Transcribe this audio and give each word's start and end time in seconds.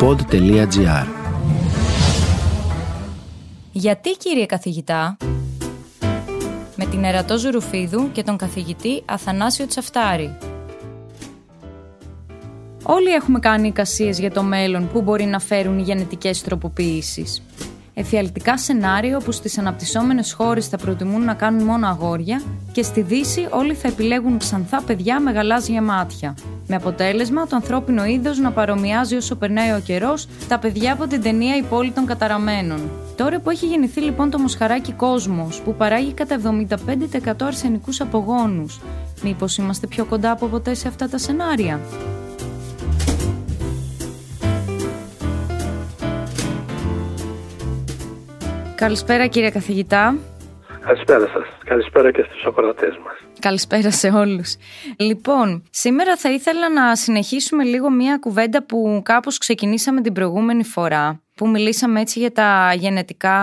pod.gr 0.00 1.06
Γιατί 3.72 4.10
κύριε 4.10 4.46
καθηγητά 4.46 5.16
με 6.76 6.86
την 6.86 7.04
Ερατό 7.04 7.38
Ζουρουφίδου 7.38 8.12
και 8.12 8.22
τον 8.22 8.36
καθηγητή 8.36 9.02
Αθανάσιο 9.04 9.66
Τσαφτάρη. 9.66 10.36
Όλοι 12.82 13.08
έχουμε 13.08 13.38
κάνει 13.38 13.68
εικασίες 13.68 14.18
για 14.18 14.30
το 14.30 14.42
μέλλον 14.42 14.88
που 14.92 15.02
μπορεί 15.02 15.24
να 15.24 15.38
φέρουν 15.38 15.78
οι 15.78 15.82
γενετικές 15.82 16.42
τροποποιήσεις. 16.42 17.42
Εφιαλτικά 18.00 18.58
σενάριο 18.58 19.18
που 19.18 19.32
στις 19.32 19.58
αναπτυσσόμενες 19.58 20.32
χώρες 20.32 20.68
θα 20.68 20.76
προτιμούν 20.76 21.24
να 21.24 21.34
κάνουν 21.34 21.64
μόνο 21.64 21.88
αγόρια 21.88 22.42
και 22.72 22.82
στη 22.82 23.00
Δύση 23.00 23.46
όλοι 23.50 23.74
θα 23.74 23.88
επιλέγουν 23.88 24.38
ξανθά 24.38 24.82
παιδιά 24.82 25.20
με 25.20 25.30
γαλάζια 25.30 25.82
μάτια. 25.82 26.34
Με 26.66 26.76
αποτέλεσμα 26.76 27.46
το 27.46 27.56
ανθρώπινο 27.56 28.04
είδος 28.04 28.38
να 28.38 28.50
παρομοιάζει 28.50 29.16
όσο 29.16 29.36
περνάει 29.36 29.70
ο 29.70 29.80
καιρός 29.84 30.28
τα 30.48 30.58
παιδιά 30.58 30.92
από 30.92 31.06
την 31.06 31.22
ταινία 31.22 31.56
«Η 31.56 31.62
πόλη 31.62 31.90
των 31.90 32.06
καταραμένων». 32.06 32.90
Τώρα 33.16 33.40
που 33.40 33.50
έχει 33.50 33.66
γεννηθεί 33.66 34.00
λοιπόν 34.00 34.30
το 34.30 34.38
μοσχαράκι 34.38 34.92
κόσμος, 34.92 35.60
που 35.60 35.74
παράγει 35.74 36.12
κατά 36.12 36.40
75% 37.24 37.32
αρσενικούς 37.40 38.00
απογόνους, 38.00 38.80
μήπως 39.22 39.56
είμαστε 39.56 39.86
πιο 39.86 40.04
κοντά 40.04 40.30
από 40.30 40.46
ποτέ 40.46 40.74
σε 40.74 40.88
αυτά 40.88 41.08
τα 41.08 41.18
σενάρια; 41.18 41.80
Καλησπέρα 48.84 49.26
κύριε 49.26 49.50
καθηγητά. 49.50 50.16
Καλησπέρα 50.80 51.26
σας. 51.26 51.46
Καλησπέρα 51.64 52.10
και 52.10 52.22
στους 52.22 52.44
ακροατές 52.44 52.98
μας. 53.04 53.14
Καλησπέρα 53.40 53.90
σε 53.90 54.08
όλους. 54.08 54.56
Λοιπόν, 54.98 55.62
σήμερα 55.70 56.16
θα 56.16 56.30
ήθελα 56.30 56.70
να 56.70 56.96
συνεχίσουμε 56.96 57.64
λίγο 57.64 57.90
μια 57.90 58.18
κουβέντα 58.20 58.64
που 58.64 59.00
κάπως 59.04 59.38
ξεκινήσαμε 59.38 60.00
την 60.00 60.12
προηγούμενη 60.12 60.64
φορά 60.64 61.20
που 61.34 61.48
μιλήσαμε 61.48 62.00
έτσι 62.00 62.18
για 62.18 62.32
τα 62.32 62.72
γενετικά 62.76 63.38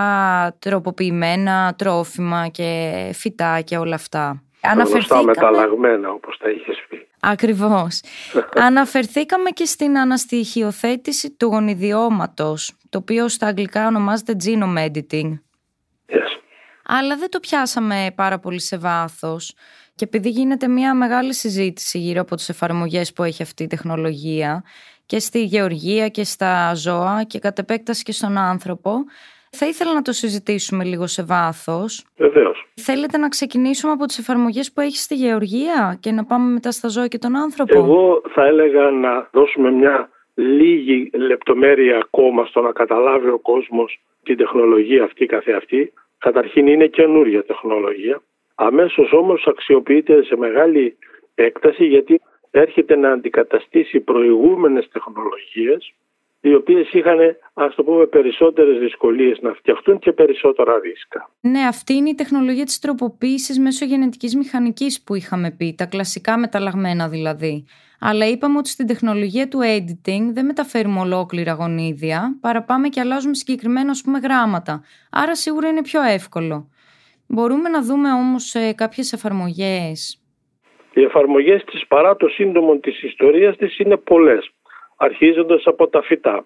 τροποποιημένα 0.60 1.76
τρόφιμα 1.78 2.48
και 2.48 2.92
φυτά 3.14 3.62
και 3.62 3.78
όλα 3.78 3.96
αυτά. 3.96 4.44
Αναφερθήκαμε... 4.62 5.24
μεταλλαγμένα 5.24 6.10
όπως 6.10 6.38
τα 6.38 6.50
είχες 6.50 6.78
πει. 6.85 6.85
Ακριβώς. 7.28 8.02
Αναφερθήκαμε 8.68 9.50
και 9.50 9.66
στην 9.66 9.98
αναστοιχειοθέτηση 9.98 11.32
του 11.32 11.46
γονιδιώματος, 11.46 12.74
το 12.90 12.98
οποίο 12.98 13.28
στα 13.28 13.48
αγγλικά 13.48 13.88
ονομάζεται 13.88 14.36
genome 14.44 14.90
editing. 14.90 15.32
Yes. 16.08 16.40
Αλλά 16.86 17.16
δεν 17.18 17.30
το 17.30 17.40
πιάσαμε 17.40 18.12
πάρα 18.16 18.40
πολύ 18.40 18.62
σε 18.62 18.78
βάθος. 18.78 19.54
Και 19.96 20.06
επειδή 20.06 20.30
γίνεται 20.30 20.68
μια 20.68 20.94
μεγάλη 20.94 21.34
συζήτηση 21.34 22.00
γύρω 22.00 22.22
από 22.22 22.36
τις 22.36 22.50
εφαρμογές 22.50 23.14
που 23.14 23.24
έχει 23.24 23.42
αυτή 23.42 23.64
η 23.64 23.68
τεχνολογία 23.68 24.64
και 25.06 25.20
στη 25.20 25.44
γεωργία 25.44 26.10
και 26.10 26.24
στα 26.24 26.74
ζώα 26.74 27.24
και 27.24 27.40
κατ' 27.40 27.60
επέκταση 27.60 28.04
και 28.04 28.12
στον 28.12 28.38
άνθρωπο, 28.38 28.94
θα 29.56 29.66
ήθελα 29.66 29.94
να 29.94 30.02
το 30.02 30.12
συζητήσουμε 30.12 30.84
λίγο 30.84 31.08
σε 31.08 31.24
βάθος. 31.24 32.06
Βεβαίως. 32.18 32.68
Θέλετε 32.76 33.18
να 33.18 33.30
ξεκινήσουμε 33.30 33.92
από 33.92 34.06
τις 34.06 34.18
εφαρμογές 34.18 34.72
που 34.72 34.82
έχεις 34.82 35.02
στη 35.04 35.16
γεωργία 35.16 35.98
και 36.00 36.12
να 36.12 36.26
πάμε 36.26 36.52
μετά 36.54 36.72
στα 36.72 36.88
ζώα 36.88 37.08
και 37.08 37.18
τον 37.18 37.36
άνθρωπο; 37.36 37.78
Εγώ 37.78 38.22
θα 38.34 38.46
έλεγα 38.46 38.92
να 38.92 39.30
δώσουμε 39.32 39.72
μια 39.72 40.10
λίγη 40.34 41.10
λεπτομέρεια 41.14 41.98
ακόμα 41.98 42.46
στο 42.46 42.62
να 42.62 42.72
καταλάβει 42.72 43.30
ο 43.30 43.40
κόσμος 43.40 44.00
την 44.24 44.38
τεχνολογία 44.38 45.04
αυτή 45.04 45.26
καθεαυτή. 45.26 45.94
Καταρχήν 46.18 46.68
είναι 46.68 46.88
καινούργια 46.88 47.44
τεχνολογία. 47.44 48.22
Αμέσως 48.56 49.12
όμως 49.12 49.48
αξιοποιείται 49.48 50.24
σε 50.24 50.36
μεγάλη 50.38 50.98
έκταση 51.36 51.86
γιατί 51.86 52.22
έρχεται 52.52 52.96
να 52.96 53.12
αντικαταστήσει 53.12 54.00
προηγούμενες 54.00 54.90
τεχνολογίες 54.92 55.94
οι 56.50 56.54
οποίες 56.54 56.94
είχαν 56.94 57.18
ας 57.54 57.76
το 57.76 57.84
πούμε 57.84 58.06
περισσότερες 58.06 58.80
δυσκολίες 58.80 59.38
να 59.42 59.54
φτιαχτούν 59.54 60.00
και 60.00 60.12
περισσότερα 60.12 60.80
ρίσκα. 60.80 61.30
Ναι, 61.42 61.60
αυτή 61.60 61.94
είναι 61.94 62.10
η 62.10 62.16
τεχνολογία 62.16 62.64
της 62.66 62.80
τροποποίησης 62.80 63.60
μέσω 63.60 63.86
γενετικής 63.86 64.36
μηχανικής 64.36 65.04
που 65.04 65.16
είχαμε 65.16 65.52
πει, 65.52 65.76
τα 65.78 65.86
κλασικά 65.86 66.38
μεταλλαγμένα 66.38 67.10
δηλαδή. 67.10 67.66
Αλλά 68.00 68.28
είπαμε 68.28 68.58
ότι 68.58 68.70
στην 68.70 68.88
τεχνολογία 68.88 69.48
του 69.48 69.60
editing 69.62 70.24
δεν 70.34 70.46
μεταφέρουμε 70.46 71.00
ολόκληρα 71.00 71.54
γονίδια, 71.54 72.38
παραπάμε 72.42 72.88
και 72.88 73.00
αλλάζουμε 73.00 73.34
συγκεκριμένα 73.34 73.92
ας 73.92 74.02
πούμε 74.02 74.20
γράμματα. 74.20 74.84
Άρα 75.12 75.36
σίγουρα 75.36 75.68
είναι 75.68 75.82
πιο 75.82 76.02
εύκολο. 76.02 76.70
Μπορούμε 77.28 77.70
να 77.70 77.82
δούμε 77.82 78.12
όμως 78.12 78.56
ε, 78.56 78.74
κάποιες 78.74 79.14
εφαρμογές; 79.14 80.22
Οι 80.94 81.02
εφαρμογές 81.02 81.64
της 81.64 81.88
παρά 81.88 82.16
το 82.16 82.28
σύντομο 82.28 82.78
της 82.78 83.04
ιστορίας 83.04 83.58
της 83.58 83.80
είναι 83.80 83.98
πολλές, 83.98 84.50
αρχίζοντας 84.96 85.64
από 85.66 85.88
τα 85.88 86.02
φυτά. 86.02 86.46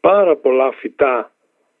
Πάρα 0.00 0.36
πολλά 0.36 0.72
φυτά 0.72 1.30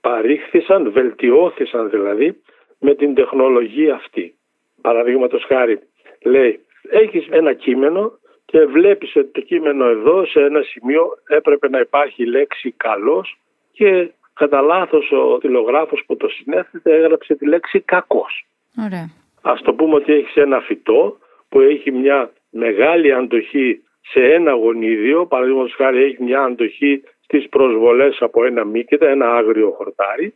παρήχθησαν, 0.00 0.92
βελτιώθησαν 0.92 1.90
δηλαδή 1.90 2.42
με 2.78 2.94
την 2.94 3.14
τεχνολογία 3.14 3.94
αυτή. 3.94 4.34
Παραδείγματος 4.80 5.44
χάρη 5.44 5.78
λέει 6.24 6.60
έχεις 6.90 7.26
ένα 7.30 7.52
κείμενο 7.52 8.18
και 8.44 8.64
βλέπεις 8.64 9.16
ότι 9.16 9.28
το 9.28 9.40
κείμενο 9.40 9.88
εδώ 9.88 10.26
σε 10.26 10.40
ένα 10.40 10.62
σημείο 10.62 11.18
έπρεπε 11.28 11.68
να 11.68 11.78
υπάρχει 11.78 12.26
λέξη 12.26 12.74
καλός 12.76 13.38
και 13.72 14.10
κατά 14.34 14.60
λάθος 14.60 15.12
ο 15.12 15.38
τηλεογράφος 15.38 16.02
που 16.06 16.16
το 16.16 16.28
συνέθετε 16.28 16.96
έγραψε 16.96 17.34
τη 17.34 17.46
λέξη 17.46 17.80
κακός. 17.80 18.46
Ωραία. 18.86 19.10
Ας 19.42 19.62
το 19.62 19.74
πούμε 19.74 19.94
ότι 19.94 20.12
έχεις 20.12 20.34
ένα 20.34 20.60
φυτό 20.60 21.18
που 21.48 21.60
έχει 21.60 21.90
μια 21.90 22.32
μεγάλη 22.50 23.12
αντοχή 23.12 23.82
σε 24.06 24.20
ένα 24.20 24.52
γονίδιο, 24.52 25.26
παραδείγματος 25.26 25.74
χάρη 25.74 26.02
έχει 26.02 26.22
μια 26.22 26.42
αντοχή 26.42 27.02
στις 27.20 27.48
προσβολές 27.48 28.16
από 28.20 28.44
ένα 28.44 28.64
μύκητα, 28.64 29.08
ένα 29.08 29.34
άγριο 29.34 29.70
χορτάρι. 29.70 30.34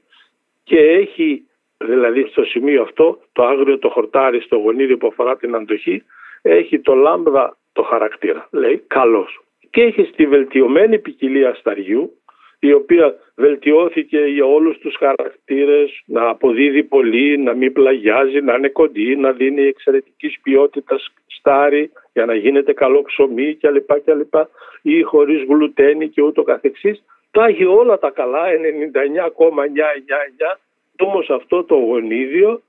Και 0.65 0.79
έχει 0.79 1.43
δηλαδή 1.79 2.27
στο 2.31 2.45
σημείο 2.45 2.83
αυτό 2.83 3.19
το 3.33 3.45
άγριο 3.45 3.79
το 3.79 3.89
χορτάρι 3.89 4.41
στο 4.41 4.57
γονίδιο 4.57 4.97
που 4.97 5.07
αφορά 5.07 5.37
την 5.37 5.55
αντοχή 5.55 6.03
έχει 6.43 6.81
το 6.81 6.95
λάμδα 6.95 7.57
το 7.73 7.83
χαρακτήρα, 7.83 8.49
λέει 8.51 8.85
καλός. 8.87 9.41
Και 9.71 9.83
έχει 9.83 10.05
στη 10.13 10.27
βελτιωμένη 10.27 10.99
ποικιλία 10.99 11.55
σταριού 11.55 12.13
η 12.61 12.73
οποία 12.73 13.15
βελτιώθηκε 13.35 14.19
για 14.19 14.45
όλους 14.45 14.79
τους 14.79 14.97
χαρακτήρες, 14.97 16.03
να 16.07 16.29
αποδίδει 16.29 16.83
πολύ, 16.83 17.39
να 17.39 17.55
μην 17.55 17.73
πλαγιάζει, 17.73 18.41
να 18.41 18.55
είναι 18.55 18.69
κοντή, 18.69 19.17
να 19.17 19.33
δίνει 19.33 19.63
εξαιρετικής 19.63 20.41
ποιότητας 20.43 21.13
στάρι 21.27 21.91
για 22.13 22.25
να 22.25 22.35
γίνεται 22.35 22.73
καλό 22.73 23.03
ψωμί 23.03 23.55
κλπ. 23.55 23.91
κλπ 24.05 24.35
ή 24.83 25.03
χωρίς 25.03 25.43
γλουτένι 25.43 26.09
και 26.09 26.23
ούτω 26.23 26.43
καθεξής. 26.43 27.05
Τα 27.31 27.45
έχει 27.45 27.65
όλα 27.65 27.99
τα 27.99 28.11
καλά, 28.11 28.47
99,999, 28.47 30.59
όμως 30.99 31.31
αυτό 31.31 31.65
το 31.65 31.75
γονίδιο 31.75 32.63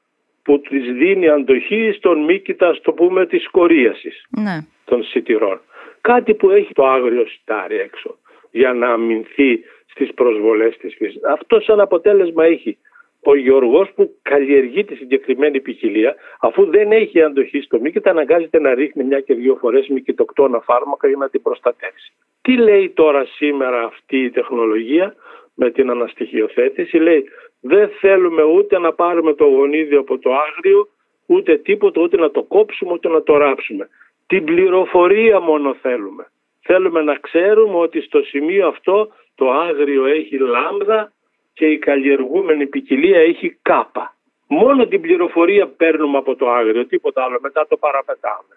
που 0.44 0.60
της 0.60 0.94
δίνει 0.94 1.30
αντοχή 1.30 1.92
στον 1.98 2.24
μύκητα, 2.24 2.80
το 2.82 2.92
πούμε, 2.92 3.26
της 3.26 3.50
κορίασης 3.50 4.26
ναι. 4.30 4.66
των 4.86 5.04
σιτηρών. 5.04 5.62
Κάτι 6.02 6.34
που 6.34 6.50
έχει 6.50 6.74
το 6.74 6.88
άγριο 6.88 7.26
σιτάρι 7.28 7.80
έξω 7.80 8.18
για 8.52 8.74
να 8.74 8.90
αμυνθεί 8.90 9.60
στις 10.00 10.14
προσβολές 10.14 10.78
της 10.78 10.96
φύσης. 10.96 11.24
Αυτό 11.24 11.60
σαν 11.60 11.80
αποτέλεσμα 11.80 12.46
έχει 12.46 12.78
ο 13.24 13.36
γεωργός 13.36 13.92
που 13.96 14.16
καλλιεργεί 14.22 14.84
τη 14.84 14.96
συγκεκριμένη 14.96 15.60
ποικιλία 15.60 16.16
αφού 16.40 16.66
δεν 16.66 16.92
έχει 16.92 17.22
αντοχή 17.22 17.62
στο 17.62 17.80
μύκητα 17.80 18.10
αναγκάζεται 18.10 18.60
να 18.60 18.74
ρίχνει 18.74 19.04
μια 19.04 19.20
και 19.20 19.34
δύο 19.34 19.56
φορές 19.56 19.88
μυκητοκτόνα 19.88 20.60
φάρμακα 20.60 21.08
για 21.08 21.18
να 21.18 21.30
την 21.30 21.42
προστατεύσει. 21.42 22.14
Τι 22.42 22.58
λέει 22.58 22.90
τώρα 22.90 23.26
σήμερα 23.26 23.84
αυτή 23.84 24.18
η 24.24 24.30
τεχνολογία 24.30 25.16
με 25.56 25.72
την 25.72 25.90
αναστοιχειοθέτηση; 25.90 26.98
Λέει 26.98 27.26
δεν 27.62 27.90
θέλουμε 28.00 28.44
ούτε 28.44 28.80
να 28.80 28.94
πάρουμε 28.94 29.34
το 29.34 29.46
γονίδιο 29.46 30.00
από 30.00 30.18
το 30.18 30.30
άγριο 30.34 30.88
ούτε 31.26 31.58
τίποτα 31.58 32.02
ούτε 32.02 32.18
να 32.18 32.32
το 32.32 32.44
κόψουμε 32.44 32.92
ούτε 32.92 33.08
να 33.10 33.24
το 33.24 33.38
ράψουμε. 33.38 33.90
Την 34.28 34.44
πληροφορία 34.44 35.40
μόνο 35.40 35.74
θέλουμε. 35.74 36.28
Θέλουμε 36.62 37.02
να 37.02 37.16
ξέρουμε 37.16 37.78
ότι 37.78 38.02
στο 38.02 38.22
σημείο 38.22 38.68
αυτό 38.68 39.10
το 39.40 39.52
άγριο 39.52 40.06
έχει 40.06 40.38
λάμδα 40.38 41.12
και 41.54 41.66
η 41.66 41.78
καλλιεργούμενη 41.78 42.66
ποικιλία 42.68 43.20
έχει 43.20 43.60
κάπα. 43.62 44.16
Μόνο 44.48 44.88
την 44.88 45.02
πληροφορία 45.02 45.68
παίρνουμε 45.68 46.18
από 46.18 46.36
το 46.36 46.50
άγριο, 46.50 46.86
τίποτα 46.86 47.24
άλλο, 47.24 47.40
μετά 47.42 47.68
το 47.68 47.78
παραπετάμε. 47.78 48.54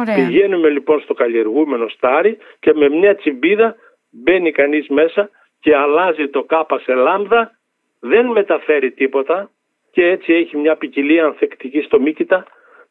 Ωραία. 0.00 0.14
Πηγαίνουμε 0.14 0.68
λοιπόν 0.68 1.00
στο 1.00 1.14
καλλιεργούμενο 1.14 1.88
στάρι 1.88 2.38
και 2.60 2.74
με 2.74 2.88
μια 2.88 3.16
τσιμπίδα 3.16 3.76
μπαίνει 4.10 4.52
κανείς 4.52 4.88
μέσα 4.88 5.30
και 5.60 5.76
αλλάζει 5.76 6.28
το 6.28 6.42
κάπα 6.42 6.78
σε 6.78 6.94
λάμδα, 6.94 7.58
δεν 8.00 8.26
μεταφέρει 8.26 8.90
τίποτα 8.90 9.50
και 9.90 10.06
έτσι 10.06 10.32
έχει 10.32 10.56
μια 10.56 10.76
ποικιλία 10.76 11.24
ανθεκτική 11.24 11.80
στο 11.80 12.00
μύκητα 12.00 12.46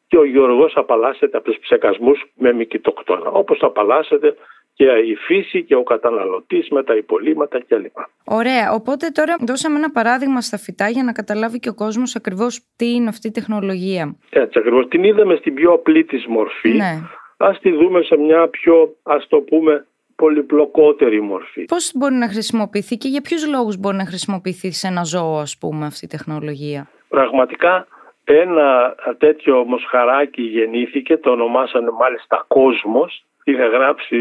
και 0.06 0.18
ο 0.18 0.24
Γιώργος 0.24 0.76
απαλλάσσεται 0.76 1.36
από 1.36 1.50
τους 1.50 1.58
ψεκασμούς 1.58 2.24
με 2.34 2.52
μυκητοκτόνα, 2.52 3.30
όπως 3.30 3.58
απαλλάσσεται 3.62 4.36
και 4.74 4.84
η 4.84 5.14
φύση 5.14 5.64
και 5.64 5.74
ο 5.74 5.82
καταναλωτής 5.82 6.68
με 6.70 6.82
τα 6.82 6.96
υπολείμματα 6.96 7.60
κλπ. 7.68 7.96
Ωραία, 8.24 8.72
οπότε 8.72 9.08
τώρα 9.08 9.36
δώσαμε 9.40 9.76
ένα 9.76 9.90
παράδειγμα 9.90 10.40
στα 10.40 10.58
φυτά 10.58 10.88
για 10.88 11.02
να 11.02 11.12
καταλάβει 11.12 11.58
και 11.58 11.68
ο 11.68 11.74
κόσμος 11.74 12.16
ακριβώς 12.16 12.60
τι 12.76 12.94
είναι 12.94 13.08
αυτή 13.08 13.28
η 13.28 13.30
τεχνολογία. 13.30 14.16
Έτσι 14.30 14.58
ακριβώς, 14.58 14.88
την 14.88 15.04
είδαμε 15.04 15.36
στην 15.36 15.54
πιο 15.54 15.72
απλή 15.72 16.04
της 16.04 16.26
μορφή. 16.26 16.68
Ναι. 16.68 17.00
Ας 17.36 17.60
τη 17.60 17.70
δούμε 17.70 18.02
σε 18.02 18.16
μια 18.16 18.48
πιο, 18.48 18.96
ας 19.02 19.26
το 19.28 19.40
πούμε, 19.40 19.86
πολυπλοκότερη 20.16 21.20
μορφή. 21.20 21.64
Πώς 21.64 21.92
μπορεί 21.94 22.14
να 22.14 22.28
χρησιμοποιηθεί 22.28 22.96
και 22.96 23.08
για 23.08 23.20
ποιους 23.20 23.48
λόγους 23.48 23.76
μπορεί 23.76 23.96
να 23.96 24.06
χρησιμοποιηθεί 24.06 24.72
σε 24.72 24.86
ένα 24.86 25.04
ζώο 25.04 25.38
ας 25.38 25.58
πούμε 25.60 25.86
αυτή 25.86 26.04
η 26.04 26.08
τεχνολογία; 26.08 26.88
Πραγματικά 27.08 27.86
ένα 28.24 28.94
τέτοιο 29.18 29.64
μοσχαράκι 29.64 30.42
γεννήθηκε, 30.42 31.16
το 31.16 31.30
ονομάσανε 31.30 31.90
μάλιστα 31.90 32.44
κόσμος. 32.48 33.24
Είχα 33.44 33.66
γράψει 33.66 34.14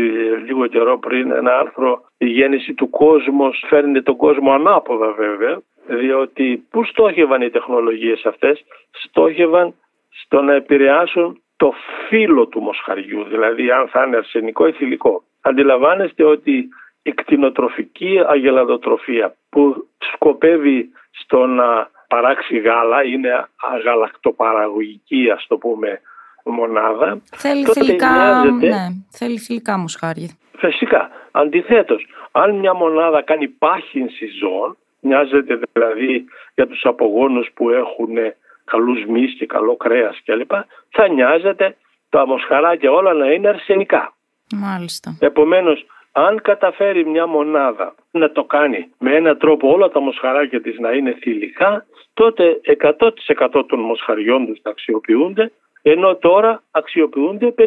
λίγο 0.46 0.68
καιρό 0.68 1.00
πριν 1.00 1.32
ένα 1.32 1.58
άρθρο 1.58 2.02
«Η 2.18 2.26
γέννηση 2.26 2.74
του 2.74 2.90
κόσμος 2.90 3.64
φέρνει 3.68 4.02
τον 4.02 4.16
κόσμο 4.16 4.52
ανάποδα 4.52 5.12
βέβαια» 5.12 5.62
διότι 5.88 6.68
πού 6.70 6.84
στόχευαν 6.84 7.42
οι 7.42 7.50
τεχνολογίες 7.50 8.26
αυτές, 8.26 8.66
στόχευαν 8.92 9.74
στο 10.10 10.42
να 10.42 10.54
επηρεάσουν 10.54 11.42
το 11.56 11.74
φύλλο 12.08 12.48
του 12.48 12.62
μοσχαριού, 12.62 13.24
δηλαδή 13.24 13.72
αν 13.72 13.88
θα 13.88 14.04
είναι 14.04 14.18
αρσενικό 14.18 14.68
ή 14.68 14.72
θηλυκό. 14.72 15.24
Αντιλαμβάνεστε 15.42 16.24
ότι 16.24 16.70
η 17.02 17.12
κτηνοτροφική 17.12 18.20
αγελαδοτροφία 18.28 19.36
που 19.50 19.88
σκοπεύει 19.98 20.90
στο 21.12 21.46
να 21.46 21.90
παράξει 22.08 22.58
γάλα, 22.58 23.04
είναι 23.04 23.48
αγαλακτοπαραγωγική 23.74 25.30
ας 25.32 25.46
το 25.48 25.58
πούμε 25.58 26.02
μονάδα. 26.44 27.22
Θέλει 27.36 27.66
θηλυκά, 27.66 28.44
ναι, 28.44 28.88
θέλει 29.12 29.38
θηλυκά 29.38 29.78
μοσχάρια. 29.78 30.30
Φυσικά. 30.58 31.10
Αντιθέτως, 31.32 32.06
αν 32.32 32.56
μια 32.56 32.74
μονάδα 32.74 33.22
κάνει 33.22 33.48
πάχυνση 33.48 34.26
ζώων, 34.40 34.78
Μοιάζεται 35.06 35.60
δηλαδή 35.72 36.26
για 36.56 36.68
τους 36.68 36.86
απογόνους 36.86 37.50
που 37.54 37.70
έχουν 37.70 38.16
καλούς 38.64 39.06
μυς 39.06 39.36
και 39.38 39.46
καλό 39.46 39.76
κρέας 39.76 40.22
κλπ. 40.26 40.52
Θα 40.90 41.08
νοιάζεται 41.08 41.76
τα 42.10 42.28
μοσχαράκια 42.28 42.92
όλα 42.92 43.14
να 43.14 43.32
είναι 43.32 43.48
αρσενικά. 43.48 44.14
Μάλιστα. 44.56 45.18
Επομένως, 45.20 45.86
αν 46.12 46.42
καταφέρει 46.42 47.06
μια 47.06 47.28
μονάδα 47.28 47.96
να 48.12 48.32
το 48.32 48.44
κάνει 48.44 48.92
με 49.00 49.16
έναν 49.16 49.38
τρόπο 49.38 49.72
όλα 49.72 49.90
τα 49.90 50.00
μοσχαράκια 50.00 50.62
της 50.62 50.80
να 50.80 50.92
είναι 50.92 51.18
θηλυκά, 51.22 51.86
τότε 52.14 52.62
100% 52.64 53.66
των 53.68 53.80
μοσχαριών 53.80 54.46
τους 54.46 54.60
θα 54.62 54.70
αξιοποιούνται, 54.70 55.52
ενώ 55.84 56.16
τώρα 56.16 56.64
αξιοποιούνται 56.72 57.54
50%. 57.58 57.62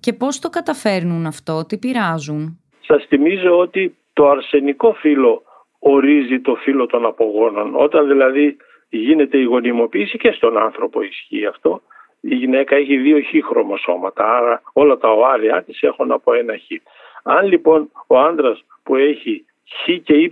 Και 0.00 0.12
πώς 0.12 0.38
το 0.38 0.48
καταφέρνουν 0.48 1.26
αυτό, 1.26 1.64
τι 1.66 1.78
πειράζουν; 1.78 2.60
Σας 2.80 3.04
θυμίζω 3.08 3.58
ότι 3.58 3.96
το 4.12 4.28
αρσενικό 4.28 4.92
φύλλο 4.92 5.42
ορίζει 5.78 6.40
το 6.40 6.54
φύλλο 6.54 6.86
των 6.86 7.06
απογόνων. 7.06 7.74
Όταν 7.74 8.08
δηλαδή 8.08 8.56
γίνεται 8.88 9.38
η 9.38 9.42
γονιμοποίηση 9.44 10.18
και 10.18 10.32
στον 10.32 10.58
άνθρωπο 10.58 11.02
ισχύει 11.02 11.46
αυτό, 11.46 11.82
η 12.20 12.34
γυναίκα 12.34 12.76
έχει 12.76 12.96
δύο 12.96 13.20
χ 13.20 13.46
χρωμοσώματα, 13.48 14.36
άρα 14.36 14.62
όλα 14.72 14.96
τα 14.98 15.08
οάρια 15.08 15.62
της 15.62 15.82
έχουν 15.82 16.12
από 16.12 16.32
ένα 16.32 16.54
χ. 16.56 16.70
Αν 17.22 17.46
λοιπόν 17.46 17.90
ο 18.06 18.18
άντρας 18.18 18.64
που 18.82 18.96
έχει 18.96 19.44
χ 19.84 20.02
και 20.02 20.14
ύ 20.14 20.30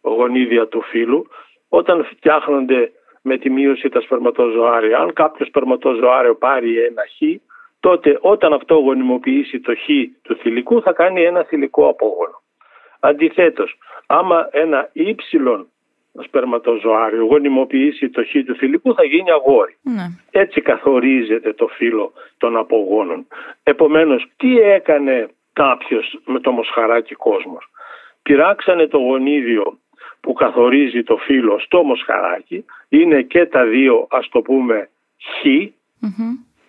γονίδια 0.00 0.66
του 0.66 0.82
φύλου, 0.82 1.26
όταν 1.68 2.04
φτιάχνονται 2.04 2.92
με 3.26 3.38
τη 3.38 3.50
μείωση 3.50 3.88
τα 3.88 4.00
σπερματοζωάρια, 4.00 4.98
αν 4.98 5.12
κάποιος 5.12 5.48
σπερματοζωάριο 5.48 6.34
πάρει 6.34 6.78
ένα 6.78 7.02
χ, 7.16 7.40
τότε 7.80 8.18
όταν 8.20 8.52
αυτό 8.52 8.74
γονιμοποιήσει 8.74 9.60
το 9.60 9.74
χ 9.74 9.86
του 10.22 10.36
θηλυκού 10.36 10.82
θα 10.82 10.92
κάνει 10.92 11.22
ένα 11.22 11.44
θηλυκό 11.44 11.88
απόγονο. 11.88 12.42
Αντιθέτως, 13.00 13.78
άμα 14.06 14.48
ένα 14.52 14.90
ύψιλον 14.92 15.68
σπερματοζωάριο 16.22 17.24
γονιμοποιήσει 17.24 18.10
το 18.10 18.24
χ 18.24 18.30
του 18.46 18.54
θηλυκού 18.54 18.94
θα 18.94 19.04
γίνει 19.04 19.30
αγόρι. 19.30 19.76
Ναι. 19.82 20.06
Έτσι 20.30 20.60
καθορίζεται 20.60 21.52
το 21.52 21.66
φύλλο 21.66 22.12
των 22.38 22.56
απογόνων. 22.56 23.26
Επομένως, 23.62 24.26
τι 24.36 24.58
έκανε 24.58 25.28
κάποιος 25.52 26.18
με 26.24 26.40
το 26.40 26.50
μοσχαράκι 26.50 27.14
κόσμος; 27.14 27.68
Πειράξανε 28.22 28.86
το 28.86 28.98
γονίδιο 28.98 29.78
που 30.24 30.32
καθορίζει 30.32 31.02
το 31.02 31.16
φύλλο 31.16 31.58
στο 31.58 31.82
μοσχαράκι, 31.82 32.64
είναι 32.88 33.22
και 33.22 33.46
τα 33.46 33.64
δύο 33.64 34.06
ας 34.10 34.28
το 34.28 34.40
πούμε 34.40 34.88
χ, 35.20 35.46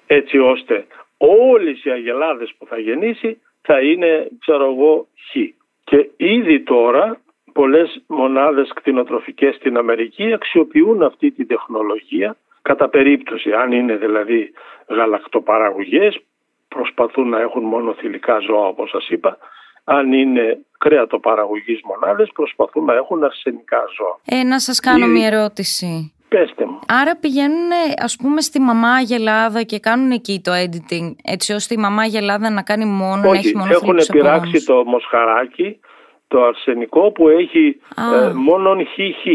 έτσι 0.07 0.37
ώστε 0.37 0.85
όλες 1.17 1.83
οι 1.83 1.89
αγελάδες 1.89 2.53
που 2.57 2.65
θα 2.65 2.77
γεννήσει 2.77 3.41
θα 3.61 3.79
είναι 3.79 4.29
ξέρω 4.39 4.65
εγώ 4.65 5.07
χ. 5.29 5.35
Και 5.83 6.09
ήδη 6.17 6.59
τώρα 6.59 7.21
πολλές 7.53 8.03
μονάδες 8.07 8.71
κτηνοτροφικές 8.75 9.55
στην 9.55 9.77
Αμερική 9.77 10.33
αξιοποιούν 10.33 11.03
αυτή 11.03 11.31
τη 11.31 11.45
τεχνολογία 11.45 12.35
κατά 12.61 12.89
περίπτωση, 12.89 13.51
αν 13.51 13.71
είναι 13.71 13.95
δηλαδή 13.95 14.51
γαλακτοπαραγωγές, 14.87 16.19
προσπαθούν 16.67 17.29
να 17.29 17.39
έχουν 17.39 17.63
μόνο 17.63 17.93
θηλυκά 17.93 18.39
ζώα 18.39 18.67
όπως 18.67 18.89
σας 18.89 19.09
είπα, 19.09 19.37
αν 19.85 20.13
είναι 20.13 20.59
κρέατοπαραγωγής 20.77 21.79
μονάδες 21.83 22.29
προσπαθούν 22.33 22.83
να 22.85 22.93
έχουν 22.93 23.23
αρσενικά 23.23 23.77
ζώα. 23.97 24.39
Ε, 24.39 24.43
να 24.43 24.59
σας 24.59 24.79
κάνω 24.79 25.07
μια 25.07 25.27
ερώτηση. 25.27 26.13
Πέστε 26.29 26.65
μου. 26.65 26.79
Άρα 26.87 27.15
πηγαίνουν 27.15 27.71
ας 27.97 28.15
πούμε 28.15 28.41
στη 28.41 28.59
μαμά 28.59 28.99
γελάδα 29.00 29.62
και 29.61 29.79
κάνουν 29.79 30.11
εκεί 30.11 30.41
το 30.43 30.51
editing 30.51 31.15
έτσι 31.23 31.53
ώστε 31.53 31.73
η 31.73 31.77
μαμά 31.77 32.05
γελάδα 32.06 32.50
να 32.49 32.61
κάνει 32.61 32.85
μόνο, 32.85 33.29
Όχι, 33.29 33.31
να 33.31 33.37
έχει 33.37 33.55
μόνο 33.55 33.71
έχουν 33.71 33.97
πειράξει 34.11 34.65
το 34.65 34.83
μοσχαράκι 34.85 35.79
το 36.27 36.43
αρσενικό 36.43 37.11
που 37.11 37.27
έχει 37.27 37.79
ε, 38.27 38.33
μόνο 38.33 38.75
χ-χ. 38.75 39.27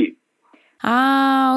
Α, 0.89 0.95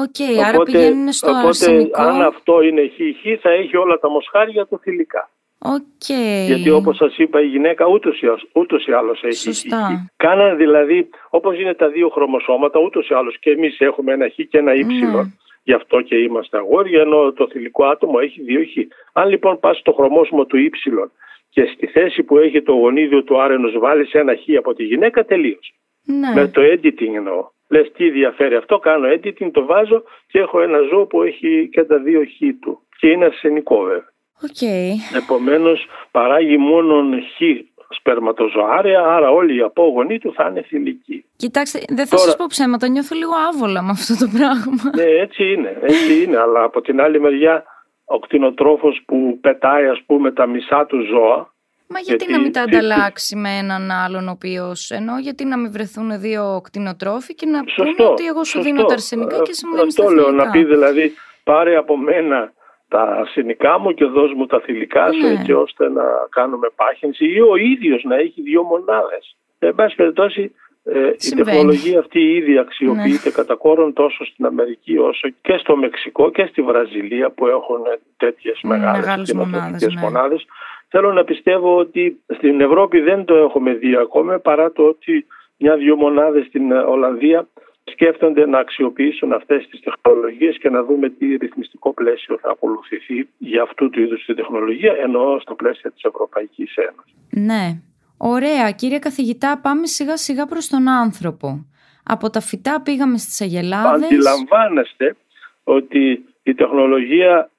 OK. 0.02 0.14
Okay. 0.18 0.42
Άρα 0.48 0.62
πηγαίνουν 0.62 1.12
στο 1.12 1.30
οπότε, 1.30 1.46
αρσενικό. 1.46 2.02
αν 2.02 2.22
αυτό 2.22 2.62
είναι 2.62 2.82
χ-χ 2.88 3.40
θα 3.40 3.50
έχει 3.50 3.76
όλα 3.76 3.98
τα 3.98 4.10
μοσχάρια 4.10 4.66
του 4.66 4.78
θηλυκά. 4.78 5.30
Okay. 5.66 6.46
Γιατί 6.46 6.70
όπως 6.70 6.96
σας 6.96 7.18
είπα 7.18 7.40
η 7.40 7.46
γυναίκα 7.46 7.86
ούτως 7.86 8.20
ή, 8.20 8.26
ούτως 8.52 8.86
ή 8.86 8.92
άλλως 8.92 9.22
έχει 9.22 9.34
Σωστά. 9.34 9.76
χ. 9.76 10.16
Κάναν 10.16 10.56
δηλαδή 10.56 11.08
όπως 11.30 11.58
είναι 11.58 11.74
τα 11.74 11.88
δύο 11.88 12.08
χρωμοσώματα 12.08 12.80
ούτως 12.80 13.08
ή 13.08 13.14
άλλως 13.14 13.38
και 13.38 13.50
εμείς 13.50 13.80
έχουμε 13.80 14.12
ένα 14.12 14.28
χ 14.28 14.34
και 14.34 14.58
ένα 14.58 14.74
ύψιλον. 14.74 15.22
Ναι. 15.22 15.30
Γι' 15.62 15.72
αυτό 15.72 16.00
και 16.00 16.16
είμαστε 16.16 16.56
αγόρια 16.56 17.00
ενώ 17.00 17.32
το 17.32 17.48
θηλυκό 17.48 17.84
άτομο 17.84 18.18
έχει 18.22 18.42
δύο 18.42 18.60
χ. 18.60 18.94
Αν 19.12 19.28
λοιπόν 19.28 19.60
πας 19.60 19.78
στο 19.78 19.92
χρωμόσωμο 19.92 20.44
του 20.44 20.56
ύψιλον 20.56 21.10
και 21.50 21.64
στη 21.74 21.86
θέση 21.86 22.22
που 22.22 22.38
έχει 22.38 22.62
το 22.62 22.72
γονίδιο 22.72 23.22
του 23.22 23.40
άρενος 23.40 23.78
βάλεις 23.78 24.12
ένα 24.12 24.34
χ 24.34 24.56
από 24.58 24.74
τη 24.74 24.84
γυναίκα 24.84 25.24
τελείωσε. 25.24 25.72
Ναι. 26.06 26.32
Με 26.34 26.48
το 26.48 26.60
editing 26.62 27.14
εννοώ. 27.14 27.52
Λες 27.68 27.92
τι 27.92 28.10
διαφέρει 28.10 28.54
αυτό, 28.54 28.78
κάνω 28.78 29.08
editing, 29.08 29.50
το 29.52 29.64
βάζω 29.64 30.02
και 30.26 30.38
έχω 30.38 30.60
ένα 30.60 30.78
ζώο 30.90 31.06
που 31.06 31.22
έχει 31.22 31.68
και 31.72 31.84
τα 31.84 31.98
δύο 31.98 32.20
χ 32.20 32.60
του. 32.60 32.86
Και 32.98 33.08
είναι 33.08 33.24
αρσενικό 33.24 33.82
βέβαια. 33.82 34.12
Okay. 34.42 35.16
Επομένως 35.16 35.86
παράγει 36.10 36.56
μόνο 36.56 37.02
χ 37.20 37.42
σπερματοζωάρια, 37.88 39.00
άρα 39.00 39.30
όλοι 39.30 39.56
οι 39.56 39.60
απόγονοι 39.60 40.18
του 40.18 40.32
θα 40.36 40.48
είναι 40.50 40.62
θηλυκοί. 40.62 41.24
Κοιτάξτε, 41.36 41.82
δεν 41.88 42.06
θα 42.06 42.16
Τώρα... 42.16 42.28
σας 42.28 42.36
πω 42.36 42.44
ψέματα, 42.48 42.88
νιώθω 42.88 43.16
λίγο 43.16 43.32
άβολα 43.48 43.82
με 43.82 43.90
αυτό 43.90 44.16
το 44.16 44.30
πράγμα. 44.36 44.90
Ναι, 44.94 45.02
έτσι 45.02 45.52
είναι, 45.52 45.78
έτσι 45.82 46.22
είναι, 46.22 46.38
αλλά 46.38 46.62
από 46.62 46.80
την 46.80 47.00
άλλη 47.00 47.20
μεριά 47.20 47.64
ο 48.04 48.18
κτηνοτρόφος 48.18 49.02
που 49.06 49.38
πετάει 49.40 49.86
ας 49.86 50.02
πούμε 50.06 50.32
τα 50.32 50.46
μισά 50.46 50.86
του 50.86 51.00
ζώα 51.00 51.52
Μα 51.86 51.98
γιατί, 52.00 52.32
να 52.32 52.40
μην 52.40 52.52
τα 52.52 52.62
ανταλλάξει 52.62 53.36
με 53.36 53.48
έναν 53.58 53.90
άλλον 53.90 54.28
ο 54.28 54.30
οποίος 54.30 54.90
ενώ 54.90 55.18
γιατί 55.18 55.44
να 55.44 55.58
μην 55.58 55.72
βρεθούν 55.72 56.20
δύο 56.20 56.60
κτηνοτρόφοι 56.64 57.34
και 57.34 57.46
να 57.46 57.62
σωστό, 57.66 57.82
πούνε 57.82 58.08
ότι 58.08 58.26
εγώ 58.26 58.44
σου 58.44 58.62
δίνω 58.62 58.84
τα 58.84 58.92
αρσενικά 58.92 59.36
και 59.36 59.50
εσύ 59.50 59.66
μου 59.66 59.76
δίνεις 59.76 59.94
τα 59.94 60.04
Αυτό 60.04 60.14
λέω 60.14 60.30
να 60.30 60.50
πει 60.50 60.64
δηλαδή 60.64 61.14
πάρε 61.44 61.76
από 61.76 61.96
μένα 61.96 62.52
τα 62.88 63.02
αρσενικά 63.02 63.78
μου 63.78 63.94
και 63.94 64.04
δώσ' 64.04 64.32
μου 64.32 64.46
τα 64.46 64.60
θηλυκά 64.60 65.12
σου 65.12 65.26
ναι. 65.26 65.40
έτσι 65.40 65.52
ώστε 65.52 65.88
να 65.88 66.04
κάνουμε 66.30 66.68
πάχυνση 66.76 67.24
ή 67.24 67.40
ο 67.40 67.56
ίδιος 67.56 68.04
να 68.04 68.16
έχει 68.16 68.42
δύο 68.42 68.62
μονάδες. 68.62 69.36
Εν 69.58 69.74
πάση 69.74 69.94
περιπτώσει 69.94 70.54
ε, 70.84 71.10
η 71.18 71.34
τεχνολογία 71.34 71.98
αυτή 71.98 72.20
ήδη 72.20 72.58
αξιοποιείται 72.58 73.28
ναι. 73.28 73.34
κατά 73.34 73.54
κόρον 73.54 73.92
τόσο 73.92 74.24
στην 74.24 74.46
Αμερική 74.46 74.98
όσο 74.98 75.28
και 75.42 75.56
στο 75.56 75.76
Μεξικό 75.76 76.30
και 76.30 76.46
στη 76.46 76.62
Βραζιλία 76.62 77.30
που 77.30 77.46
έχουν 77.46 77.80
τέτοιες 78.16 78.60
μεγάλες, 78.62 79.00
μεγάλες 79.00 79.32
μονάδες, 79.32 79.94
ναι. 79.94 80.00
μονάδες. 80.00 80.44
Θέλω 80.88 81.12
να 81.12 81.24
πιστεύω 81.24 81.76
ότι 81.76 82.20
στην 82.34 82.60
Ευρώπη 82.60 83.00
δεν 83.00 83.24
το 83.24 83.34
έχουμε 83.34 83.72
δει 83.72 83.96
ακόμα 83.96 84.38
παρά 84.38 84.72
το 84.72 84.82
ότι 84.82 85.26
μια-δυο 85.56 85.96
μονάδες 85.96 86.46
στην 86.46 86.72
Ολλανδία 86.72 87.48
σκέφτονται 87.84 88.46
να 88.46 88.58
αξιοποιήσουν 88.58 89.32
αυτές 89.32 89.68
τις 89.68 89.80
τεχνολογίες 89.80 90.58
και 90.58 90.70
να 90.70 90.82
δούμε 90.84 91.08
τι 91.08 91.36
ρυθμιστικό 91.36 91.92
πλαίσιο 91.92 92.38
θα 92.40 92.50
ακολουθηθεί 92.50 93.28
για 93.38 93.62
αυτού 93.62 93.90
του 93.90 94.00
είδους 94.00 94.24
τη 94.24 94.34
τεχνολογία 94.34 94.94
εννοώ 95.02 95.40
στο 95.40 95.54
πλαίσιο 95.54 95.92
της 95.92 96.02
Ευρωπαϊκής 96.02 96.74
Ένωσης. 96.76 97.14
Ναι. 97.30 97.80
Ωραία, 98.16 98.70
κύριε 98.70 98.98
καθηγητά, 98.98 99.58
πάμε 99.58 99.86
σιγά 99.86 100.16
σιγά 100.16 100.46
προς 100.46 100.68
τον 100.68 100.88
άνθρωπο. 100.88 101.66
Από 102.04 102.30
τα 102.30 102.40
φυτά 102.40 102.80
πήγαμε 102.82 103.18
στις 103.18 103.40
αγελάδες. 103.40 104.04
Αντιλαμβάνεστε 104.04 105.16
ότι 105.64 106.24
η 106.42 106.54
τεχνολογία 106.54 107.50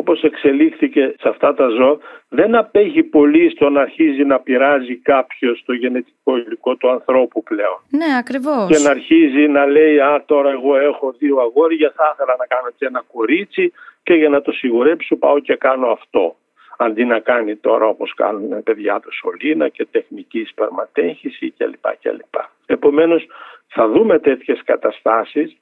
όπως 0.00 0.22
εξελίχθηκε 0.22 1.14
σε 1.20 1.28
αυτά 1.28 1.54
τα 1.54 1.68
ζώα 1.68 1.98
δεν 2.28 2.54
απέχει 2.54 3.02
πολύ 3.02 3.50
στο 3.50 3.68
να 3.68 3.80
αρχίζει 3.80 4.24
να 4.24 4.40
πειράζει 4.40 4.96
κάποιος 4.96 5.62
το 5.66 5.72
γενετικό 5.72 6.36
υλικό 6.36 6.76
του 6.76 6.90
ανθρώπου 6.90 7.42
πλέον. 7.42 7.78
Ναι, 7.90 8.16
ακριβώς. 8.18 8.66
Και 8.68 8.78
να 8.78 8.90
αρχίζει 8.90 9.48
να 9.48 9.66
λέει 9.66 10.00
«Α, 10.00 10.22
τώρα 10.26 10.50
εγώ 10.50 10.76
έχω 10.76 11.14
δύο 11.18 11.36
αγόρια, 11.38 11.92
θα 11.96 12.10
ήθελα 12.14 12.34
να 12.38 12.46
κάνω 12.46 12.70
και 12.76 12.86
ένα 12.86 13.04
κορίτσι 13.12 13.72
και 14.02 14.14
για 14.14 14.28
να 14.28 14.40
το 14.42 14.52
σιγουρέψω 14.52 15.16
πάω 15.16 15.38
και 15.38 15.56
κάνω 15.56 15.86
αυτό». 15.86 16.36
αντί 16.80 17.04
να 17.04 17.18
κάνει 17.18 17.56
τώρα 17.56 17.86
όπως 17.86 18.14
κάνουν 18.14 18.62
παιδιά 18.62 19.00
του 19.00 19.12
σωλήνα 19.14 19.68
και 19.68 19.86
τεχνική 19.90 20.44
σπερματέχηση 20.44 21.54
κλπ. 21.56 21.86
κλπ. 22.02 22.34
Επομένως 22.66 23.26
θα 23.68 23.88
δούμε 23.88 24.18
τέτοιες 24.18 24.60
καταστάσεις 24.64 25.56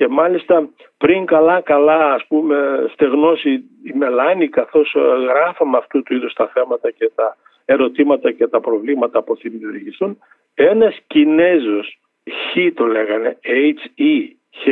και 0.00 0.08
μάλιστα 0.08 0.68
πριν 0.98 1.24
καλά 1.24 1.60
καλά 1.60 2.14
ας 2.14 2.26
πούμε 2.28 2.86
στεγνώσει 2.92 3.50
η 3.84 3.92
μελάνη 3.94 4.48
καθώς 4.48 4.94
ε, 4.94 5.00
γράφαμε 5.00 5.76
αυτού 5.76 6.02
του 6.02 6.14
είδους 6.14 6.32
τα 6.32 6.46
θέματα 6.54 6.90
και 6.90 7.10
τα 7.14 7.36
ερωτήματα 7.64 8.32
και 8.32 8.46
τα 8.46 8.60
προβλήματα 8.60 9.22
που 9.22 9.36
θα 9.36 9.50
δημιουργηθούν 9.50 10.18
ένας 10.54 10.98
Κινέζος 11.06 11.98
Χ 12.30 12.74
το 12.74 12.86
λέγανε 12.86 13.38
H-E 13.44 14.30
Χ 14.56 14.66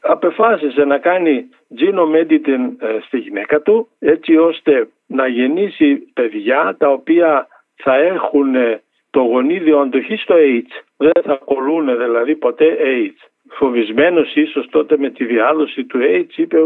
απεφάσισε 0.00 0.84
να 0.84 0.98
κάνει 0.98 1.48
genome 1.80 2.24
editing 2.24 2.70
ε, 2.78 2.98
στη 3.06 3.18
γυναίκα 3.18 3.60
του 3.60 3.88
έτσι 3.98 4.36
ώστε 4.36 4.88
να 5.06 5.26
γεννήσει 5.26 5.96
παιδιά 5.96 6.76
τα 6.78 6.88
οποία 6.88 7.46
θα 7.76 7.94
έχουν 7.94 8.54
το 9.10 9.20
γονίδιο 9.20 9.78
αντοχής 9.78 10.22
στο 10.22 10.34
AIDS. 10.38 10.84
Δεν 10.96 11.22
θα 11.22 11.40
κολλούν 11.44 11.86
δηλαδή 11.98 12.36
ποτέ 12.36 12.76
AIDS. 12.80 13.29
Φοβισμένος 13.50 14.34
ίσως 14.34 14.68
τότε 14.70 14.98
με 14.98 15.10
τη 15.10 15.24
διάδοση 15.24 15.84
του 15.84 15.98
AIDS 16.02 16.36
είπε 16.36 16.58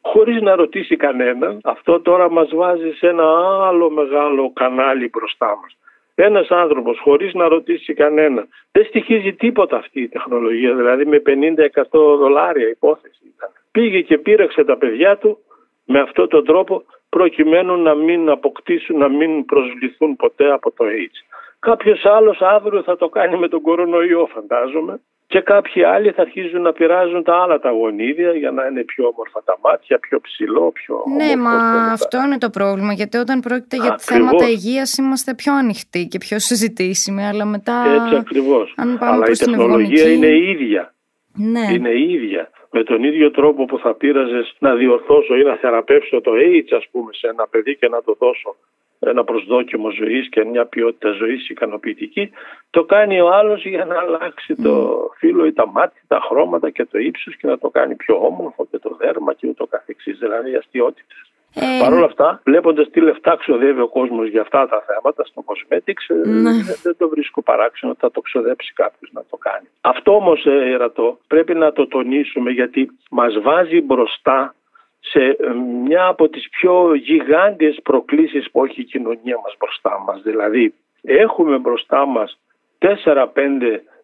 χωρίς 0.00 0.40
να 0.40 0.56
ρωτήσει 0.56 0.96
κανέναν 0.96 1.58
αυτό 1.64 2.00
τώρα 2.00 2.30
μας 2.30 2.54
βάζει 2.54 2.90
σε 2.90 3.08
ένα 3.08 3.24
άλλο 3.68 3.90
μεγάλο 3.90 4.52
κανάλι 4.52 5.08
μπροστά 5.08 5.46
μας. 5.46 5.76
Ένας 6.14 6.50
άνθρωπος 6.50 6.98
χωρίς 6.98 7.34
να 7.34 7.48
ρωτήσει 7.48 7.94
κανένα 7.94 8.46
δεν 8.72 8.84
στοιχίζει 8.84 9.32
τίποτα 9.32 9.76
αυτή 9.76 10.00
η 10.00 10.08
τεχνολογία 10.08 10.74
δηλαδή 10.74 11.06
με 11.06 11.22
50-100 11.26 11.82
δολάρια 11.90 12.68
υπόθεση 12.68 13.32
ήταν. 13.34 13.50
Πήγε 13.72 14.00
και 14.00 14.18
πήραξε 14.18 14.64
τα 14.64 14.76
παιδιά 14.76 15.16
του 15.16 15.38
με 15.84 16.00
αυτόν 16.00 16.28
τον 16.28 16.44
τρόπο 16.44 16.82
προκειμένου 17.08 17.76
να 17.76 17.94
μην 17.94 18.28
αποκτήσουν, 18.28 18.98
να 18.98 19.08
μην 19.08 19.44
προσβληθούν 19.44 20.16
ποτέ 20.16 20.50
από 20.52 20.70
το 20.70 20.84
AIDS. 20.84 21.18
Κάποιος 21.58 22.04
άλλος 22.04 22.40
αύριο 22.40 22.82
θα 22.82 22.96
το 22.96 23.08
κάνει 23.08 23.38
με 23.38 23.48
τον 23.48 23.60
κορονοϊό 23.60 24.26
φαντάζομαι 24.26 25.00
και 25.28 25.40
κάποιοι 25.40 25.84
άλλοι 25.84 26.10
θα 26.10 26.22
αρχίζουν 26.22 26.62
να 26.62 26.72
πειράζουν 26.72 27.22
τα 27.22 27.42
άλλα 27.42 27.58
τα 27.58 27.70
γονίδια 27.70 28.32
για 28.32 28.50
να 28.50 28.66
είναι 28.66 28.84
πιο 28.84 29.06
όμορφα 29.06 29.42
τα 29.44 29.58
μάτια, 29.62 29.98
πιο 29.98 30.20
ψηλό, 30.20 30.70
πιο 30.70 31.02
Ναι, 31.16 31.36
μα 31.36 31.52
αυτό 31.92 32.18
είναι 32.24 32.38
το 32.38 32.50
πρόβλημα 32.50 32.92
γιατί 32.92 33.16
όταν 33.16 33.40
πρόκειται 33.40 33.76
για 33.76 33.92
Ακριβώς. 33.92 34.04
θέματα 34.04 34.48
υγείας 34.48 34.96
είμαστε 34.96 35.34
πιο 35.34 35.54
ανοιχτοί 35.54 36.06
και 36.06 36.18
πιο 36.18 36.38
συζητήσιμοι 36.38 37.26
αλλά 37.26 37.44
μετά... 37.44 37.84
Έτσι 38.02 38.14
ακριβώς. 38.16 38.74
αλλά 38.98 39.26
η 39.28 39.36
τεχνολογία 39.36 40.12
είναι 40.12 40.36
ίδια. 40.36 40.94
Ναι. 41.34 41.66
Είναι 41.72 41.98
ίδια. 41.98 42.50
Με 42.70 42.82
τον 42.82 43.04
ίδιο 43.04 43.30
τρόπο 43.30 43.64
που 43.64 43.78
θα 43.78 43.94
πείραζες 43.94 44.56
να 44.58 44.74
διορθώσω 44.74 45.36
ή 45.36 45.42
να 45.42 45.56
θεραπεύσω 45.56 46.20
το 46.20 46.30
AIDS 46.34 46.76
ας 46.76 46.86
πούμε 46.90 47.12
σε 47.12 47.26
ένα 47.26 47.46
παιδί 47.50 47.76
και 47.76 47.88
να 47.88 48.02
το 48.02 48.16
δώσω 48.18 48.56
ένα 49.00 49.24
προσδόκιμο 49.24 49.90
ζωής 49.90 50.28
και 50.28 50.44
μια 50.44 50.66
ποιότητα 50.66 51.10
ζωής 51.10 51.48
ικανοποιητική 51.48 52.30
το 52.70 52.84
κάνει 52.84 53.20
ο 53.20 53.28
άλλος 53.28 53.64
για 53.64 53.84
να 53.84 53.98
αλλάξει 53.98 54.54
το 54.54 54.98
φύλλο 55.18 55.46
ή 55.46 55.52
τα 55.52 55.66
μάτια, 55.66 56.02
τα 56.06 56.20
χρώματα 56.28 56.70
και 56.70 56.84
το 56.84 56.98
ύψος 56.98 57.36
και 57.36 57.46
να 57.46 57.58
το 57.58 57.68
κάνει 57.68 57.94
πιο 57.94 58.14
όμορφο 58.26 58.66
και 58.70 58.78
το 58.78 58.96
δέρμα 58.98 59.32
και 59.34 59.48
ούτω 59.48 59.66
καθεξής, 59.66 60.18
δηλαδή 60.18 60.54
αστείωτητες. 60.54 61.28
Ε... 61.54 61.60
Παρ' 61.80 61.92
όλα 61.92 62.04
αυτά, 62.04 62.40
βλέποντας 62.44 62.90
τι 62.90 63.00
λεφτά 63.00 63.36
ξοδεύει 63.36 63.80
ο 63.80 63.88
κόσμος 63.88 64.28
για 64.28 64.40
αυτά 64.40 64.68
τα 64.68 64.84
θέματα 64.86 65.24
στο 65.24 65.44
cosmetics, 65.46 66.04
ε, 66.08 66.28
ναι. 66.28 66.50
δεν 66.82 66.96
το 66.98 67.08
βρίσκω 67.08 67.42
παράξενο 67.42 67.92
ότι 67.92 68.00
θα 68.00 68.10
το 68.10 68.20
ξοδέψει 68.20 68.72
κάποιος 68.72 69.10
να 69.12 69.22
το 69.30 69.36
κάνει. 69.36 69.68
Αυτό 69.80 70.14
όμως, 70.14 70.46
ε, 70.46 70.70
Ερατό, 70.72 71.18
πρέπει 71.26 71.54
να 71.54 71.72
το 71.72 71.86
τονίσουμε 71.86 72.50
γιατί 72.50 72.90
μας 73.10 73.40
βάζει 73.40 73.80
μπροστά 73.80 74.54
σε 75.00 75.20
ε, 75.20 75.48
μια 75.84 76.06
από 76.06 76.28
τις 76.28 76.48
πιο 76.48 76.94
γιγάντιες 76.94 77.78
προκλήσεις 77.82 78.50
που 78.50 78.64
έχει 78.64 78.80
η 78.80 78.84
κοινωνία 78.84 79.36
μας 79.44 79.54
μπροστά 79.58 80.02
μας. 80.06 80.22
Δηλαδή 80.22 80.74
έχουμε 81.02 81.58
μπροστά 81.58 82.06
μας 82.06 82.38
4-5 82.78 83.24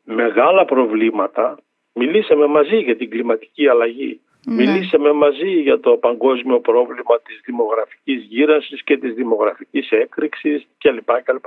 μεγάλα 0.05 0.65
προβλήματα. 0.65 1.59
Μιλήσαμε 1.93 2.47
μαζί 2.47 2.77
για 2.77 2.97
την 2.97 3.11
κλιματική 3.11 3.69
αλλαγή. 3.69 4.21
Ναι. 4.47 4.55
Μιλήσαμε 4.55 5.13
μαζί 5.13 5.51
για 5.51 5.81
το 5.81 5.97
παγκόσμιο 5.97 6.61
πρόβλημα 6.61 7.21
της 7.25 7.41
δημογραφικής 7.45 8.23
γύρανσης 8.23 8.83
και 8.83 8.97
της 8.97 9.15
δημογραφικής 9.15 9.91
έκρηξης 9.91 10.67
κλπ. 10.79 11.11
κλπ 11.23 11.45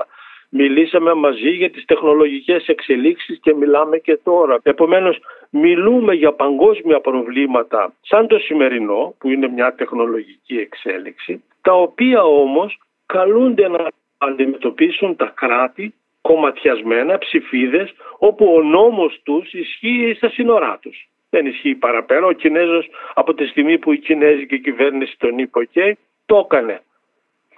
μιλήσαμε 0.50 1.14
μαζί 1.14 1.50
για 1.50 1.70
τις 1.70 1.86
τεχνολογικές 1.86 2.68
εξελίξεις 2.68 3.40
και 3.42 3.54
μιλάμε 3.54 3.98
και 3.98 4.20
τώρα. 4.24 4.60
Επομένως 4.64 5.20
μιλούμε 5.50 6.14
για 6.14 6.34
παγκόσμια 6.34 7.00
προβλήματα 7.00 7.94
σαν 8.02 8.28
το 8.28 8.40
σημερινό 8.40 9.16
που 9.18 9.30
είναι 9.30 9.48
μια 9.48 9.74
τεχνολογική 9.76 10.58
εξέλιξη 10.58 11.44
τα 11.68 11.74
οποία 11.74 12.24
όμως 12.24 12.80
καλούνται 13.06 13.68
να 13.68 13.88
αντιμετωπίσουν 14.18 15.16
τα 15.16 15.34
κράτη 15.36 15.94
κομματιασμένα, 16.22 17.18
ψηφίδες 17.18 17.94
όπου 18.18 18.54
ο 18.54 18.62
νόμος 18.62 19.22
τους 19.24 19.54
ισχύει 19.54 20.14
στα 20.18 20.30
σύνορά 20.30 20.80
τους. 20.82 21.10
Δεν 21.30 21.46
ισχύει 21.46 21.76
παραπέρα. 21.76 22.26
Ο 22.26 22.32
Κινέζος 22.32 22.90
από 23.14 23.34
τη 23.34 23.46
στιγμή 23.46 23.78
που 23.78 23.92
η 23.92 23.98
Κινέζικη 23.98 24.60
κυβέρνηση 24.60 25.16
τον 25.18 25.38
είπε 25.38 25.70
okay, 25.74 25.92
το 26.26 26.48
έκανε 26.50 26.82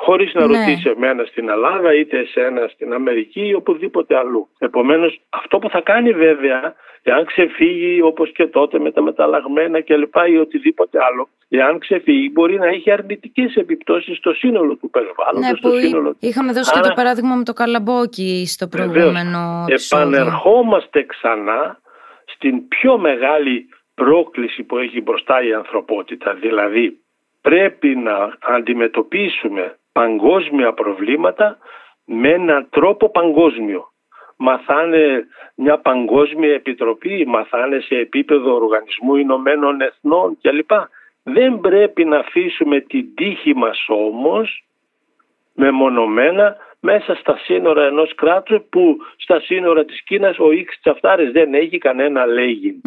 χωρίς 0.05 0.33
να 0.33 0.47
ναι. 0.47 0.57
ρωτήσει 0.57 0.89
εμένα 0.95 1.23
στην 1.23 1.49
Ελλάδα 1.49 1.93
είτε 1.93 2.17
εσένα 2.17 2.67
στην 2.67 2.93
Αμερική 2.93 3.47
ή 3.47 3.53
οπουδήποτε 3.53 4.17
αλλού. 4.17 4.49
Επομένως 4.59 5.21
αυτό 5.29 5.59
που 5.59 5.69
θα 5.69 5.81
κάνει 5.81 6.11
βέβαια 6.11 6.75
εάν 7.03 7.25
ξεφύγει 7.25 8.01
όπως 8.01 8.31
και 8.31 8.47
τότε 8.47 8.79
με 8.79 8.91
τα 8.91 9.01
μεταλλαγμένα 9.01 9.81
κλπ 9.81 10.15
ή 10.29 10.37
οτιδήποτε 10.37 10.97
άλλο 11.07 11.27
εάν 11.49 11.79
ξεφύγει 11.79 12.29
μπορεί 12.33 12.57
να 12.57 12.67
έχει 12.67 12.91
αρνητικές 12.91 13.55
επιπτώσεις 13.55 14.17
στο 14.17 14.33
σύνολο 14.33 14.75
του 14.75 14.89
περιβάλλοντος. 14.89 15.49
Ναι, 15.49 15.57
στο 15.57 15.69
σύνολο... 15.69 16.15
είχαμε 16.19 16.51
δώσει 16.51 16.71
Άρα... 16.73 16.81
και 16.81 16.87
το 16.87 16.93
παράδειγμα 16.93 17.35
με 17.35 17.43
το 17.43 17.53
καλαμπόκι 17.53 18.45
στο 18.47 18.67
προηγούμενο 18.67 19.65
επεισόδιο. 19.67 20.07
Επανερχόμαστε 20.07 21.03
ξανά 21.03 21.79
στην 22.25 22.67
πιο 22.67 22.97
μεγάλη 22.97 23.69
πρόκληση 23.95 24.63
που 24.63 24.77
έχει 24.77 25.01
μπροστά 25.01 25.43
η 25.43 25.53
ανθρωπότητα 25.53 26.33
δηλαδή 26.33 26.99
πρέπει 27.41 27.95
να 27.95 28.37
αντιμετωπίσουμε 28.39 29.77
παγκόσμια 29.99 30.73
προβλήματα 30.73 31.57
με 32.05 32.29
έναν 32.29 32.67
τρόπο 32.69 33.09
παγκόσμιο. 33.09 33.91
Μαθάνε 34.37 35.27
μια 35.55 35.77
παγκόσμια 35.79 36.53
επιτροπή, 36.53 37.25
μαθάνε 37.27 37.79
σε 37.79 37.95
επίπεδο 37.95 38.53
Οργανισμού 38.53 39.15
Ηνωμένων 39.15 39.81
Εθνών 39.81 40.37
κλπ. 40.41 40.71
Δεν 41.23 41.59
πρέπει 41.59 42.05
να 42.05 42.17
αφήσουμε 42.17 42.79
την 42.79 43.15
τύχη 43.15 43.55
μας 43.55 43.85
όμως 43.87 44.63
μεμονωμένα 45.53 46.55
μέσα 46.79 47.15
στα 47.15 47.37
σύνορα 47.37 47.85
ενός 47.85 48.15
κράτους 48.15 48.61
που 48.69 48.97
στα 49.17 49.39
σύνορα 49.39 49.85
της 49.85 50.03
Κίνας 50.03 50.39
ο 50.39 50.51
Ιξ 50.51 50.79
Τσαφτάρης 50.79 51.31
δεν 51.31 51.53
έχει 51.53 51.77
κανένα 51.77 52.25
λέγει. 52.25 52.81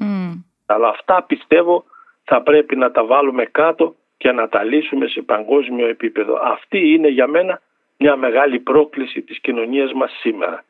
Αλλά 0.66 0.88
αυτά 0.88 1.22
πιστεύω 1.22 1.84
θα 2.24 2.42
πρέπει 2.42 2.76
να 2.76 2.90
τα 2.90 3.04
βάλουμε 3.04 3.44
κάτω 3.44 3.94
και 4.22 4.32
να 4.32 4.48
τα 4.48 4.64
λύσουμε 4.64 5.06
σε 5.06 5.22
παγκόσμιο 5.22 5.86
επίπεδο. 5.88 6.38
Αυτή 6.42 6.92
είναι 6.92 7.08
για 7.08 7.26
μένα 7.26 7.60
μια 7.98 8.16
μεγάλη 8.16 8.58
πρόκληση 8.60 9.22
της 9.22 9.40
κοινωνίας 9.40 9.92
μας 9.92 10.10
σήμερα. 10.20 10.64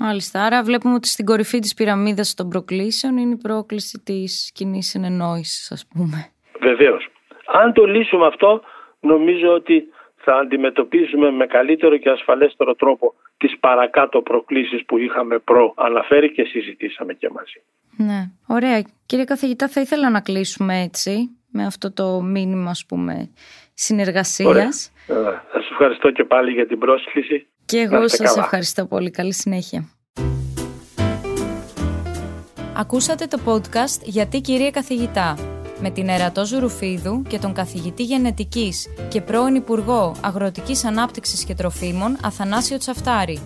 Μάλιστα, 0.00 0.44
άρα 0.44 0.62
βλέπουμε 0.62 0.94
ότι 0.94 1.08
στην 1.08 1.24
κορυφή 1.24 1.58
της 1.58 1.74
πυραμίδας 1.74 2.34
των 2.34 2.48
προκλήσεων 2.48 3.16
είναι 3.16 3.32
η 3.32 3.36
πρόκληση 3.36 4.02
της 4.04 4.50
κοινή 4.54 4.82
συνεννόησης 4.82 5.70
ας 5.72 5.86
πούμε. 5.86 6.32
Βεβαίως. 6.60 7.08
Αν 7.46 7.72
το 7.72 7.84
λύσουμε 7.84 8.26
αυτό 8.26 8.62
νομίζω 9.00 9.48
ότι 9.52 9.84
θα 10.16 10.34
αντιμετωπίσουμε 10.34 11.30
με 11.30 11.46
καλύτερο 11.46 11.96
και 11.96 12.10
ασφαλέστερο 12.10 12.74
τρόπο 12.74 13.14
τις 13.36 13.58
παρακάτω 13.60 14.22
προκλήσεις 14.22 14.84
που 14.84 14.98
είχαμε 14.98 15.38
προ 15.38 15.74
αναφέρει 15.76 16.32
και 16.32 16.44
συζητήσαμε 16.44 17.14
και 17.14 17.30
μαζί. 17.30 17.62
Ναι, 17.96 18.20
ωραία. 18.46 18.82
Κύριε 19.06 19.24
καθηγητά 19.24 19.68
θα 19.68 19.80
ήθελα 19.80 20.10
να 20.10 20.20
κλείσουμε 20.20 20.82
έτσι 20.82 21.36
με 21.52 21.66
αυτό 21.66 21.92
το 21.92 22.20
μήνυμα 22.20 22.70
ας 22.70 22.84
πούμε 22.88 23.30
συνεργασίας. 23.74 24.48
Ωραία. 25.06 25.42
Σας 25.52 25.70
ευχαριστώ 25.70 26.10
και 26.10 26.24
πάλι 26.24 26.50
για 26.50 26.66
την 26.66 26.78
πρόσκληση. 26.78 27.46
Και 27.64 27.78
εγώ 27.78 28.08
σας 28.08 28.36
ευχαριστώ 28.36 28.86
πολύ. 28.86 29.10
Καλή 29.10 29.32
συνέχεια. 29.32 29.88
Ακούσατε 32.76 33.26
το 33.26 33.38
podcast 33.44 34.02
«Γιατί 34.02 34.40
κυρία 34.40 34.70
καθηγητά» 34.70 35.36
με 35.80 35.90
την 35.90 36.08
Ερατό 36.08 36.44
Ζουρουφίδου 36.44 37.22
και 37.28 37.38
τον 37.38 37.52
καθηγητή 37.52 38.02
γενετικής 38.02 38.88
και 39.08 39.20
πρώην 39.20 39.54
Υπουργό 39.54 40.14
Αγροτικής 40.22 40.84
Ανάπτυξης 40.84 41.44
και 41.44 41.54
Τροφίμων 41.54 42.16
Αθανάσιο 42.22 42.78
Τσαφτάρη. 42.78 43.40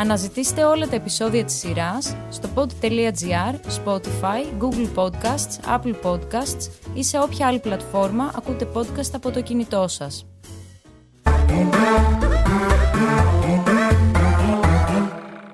Αναζητήστε 0.00 0.64
όλα 0.64 0.88
τα 0.88 0.96
επεισόδια 0.96 1.44
της 1.44 1.54
σειράς 1.54 2.16
στο 2.30 2.48
pod.gr, 2.54 3.54
Spotify, 3.84 4.60
Google 4.60 4.88
Podcasts, 4.94 5.78
Apple 5.78 5.94
Podcasts 6.02 6.70
ή 6.94 7.04
σε 7.04 7.18
όποια 7.18 7.46
άλλη 7.46 7.58
πλατφόρμα 7.58 8.32
ακούτε 8.36 8.68
podcast 8.74 9.10
από 9.12 9.30
το 9.30 9.42
κινητό 9.42 9.88
σας. 9.88 10.26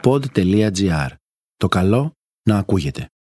Pod.gr. 0.02 1.08
Το 1.56 1.68
καλό 1.68 2.12
να 2.42 2.58
ακούγεται. 2.58 3.08